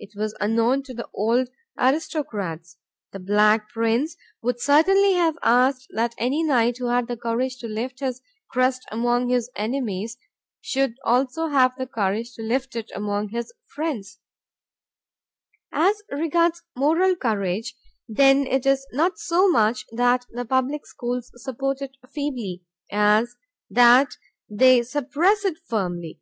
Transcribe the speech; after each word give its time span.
It 0.00 0.14
was 0.16 0.34
unknown 0.40 0.82
to 0.82 0.94
the 0.94 1.08
old 1.14 1.48
aristocrats. 1.78 2.76
The 3.12 3.20
Black 3.20 3.68
Prince 3.68 4.16
would 4.42 4.60
certainly 4.60 5.12
have 5.14 5.38
asked 5.44 5.86
that 5.94 6.12
any 6.18 6.42
knight 6.42 6.78
who 6.78 6.88
had 6.88 7.06
the 7.06 7.16
courage 7.16 7.58
to 7.58 7.68
lift 7.68 8.00
his 8.00 8.20
crest 8.50 8.84
among 8.90 9.28
his 9.28 9.48
enemies, 9.54 10.18
should 10.60 10.96
also 11.04 11.46
have 11.46 11.76
the 11.78 11.86
courage 11.86 12.34
to 12.34 12.42
lift 12.42 12.74
it 12.74 12.90
among 12.96 13.28
his 13.28 13.52
friends. 13.76 14.18
As 15.70 16.02
regards 16.10 16.64
moral 16.76 17.14
courage, 17.14 17.72
then 18.08 18.44
it 18.44 18.66
is 18.66 18.88
not 18.90 19.20
so 19.20 19.48
much 19.48 19.86
that 19.92 20.26
the 20.30 20.44
public 20.44 20.84
schools 20.84 21.30
support 21.36 21.80
it 21.80 21.96
feebly, 22.12 22.64
as 22.90 23.36
that 23.70 24.16
they 24.50 24.82
suppress 24.82 25.44
it 25.44 25.58
firmly. 25.68 26.20